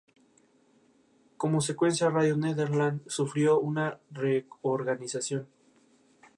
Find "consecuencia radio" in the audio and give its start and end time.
1.57-2.35